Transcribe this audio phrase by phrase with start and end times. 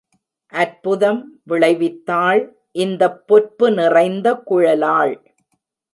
[0.53, 1.41] அற்புதம்
[1.49, 2.41] விளைவித்தாள்
[2.71, 5.15] இந்தப் பொற்பு நிறைந்த குழலாள்.